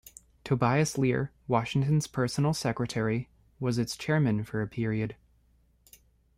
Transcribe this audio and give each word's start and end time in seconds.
Tobias 0.43 0.97
Lear, 0.97 1.31
Washington's 1.47 2.07
personal 2.07 2.55
secretary, 2.55 3.29
was 3.59 3.77
its 3.77 3.95
chairman 3.95 4.43
for 4.43 4.63
a 4.63 4.67
period. 4.67 5.15